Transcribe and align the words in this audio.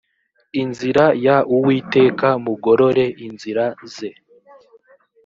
inzira 0.61 1.03
y 1.25 1.27
uwiteka 1.57 2.27
mugorore 2.45 3.05
inzira 3.25 3.65
ze 3.93 4.09